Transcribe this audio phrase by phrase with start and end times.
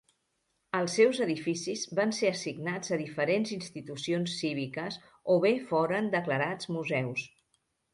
[0.77, 5.01] Els seus edificis van ser assignats a diferents institucions cíviques
[5.37, 7.33] o bé foren declarats museus.